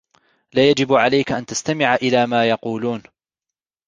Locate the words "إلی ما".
1.95-2.49